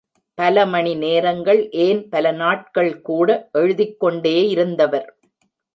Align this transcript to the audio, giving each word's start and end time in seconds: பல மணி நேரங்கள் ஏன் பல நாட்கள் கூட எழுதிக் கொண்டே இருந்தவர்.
பல 0.37 0.65
மணி 0.65 0.95
நேரங்கள் 0.95 1.69
ஏன் 1.69 2.09
பல 2.09 2.31
நாட்கள் 2.31 3.01
கூட 3.01 3.29
எழுதிக் 3.51 3.99
கொண்டே 3.99 4.47
இருந்தவர். 4.47 5.07